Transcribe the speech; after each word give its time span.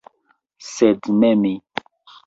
Sed 0.69 1.13
ne 1.19 1.31
mi. 1.45 1.57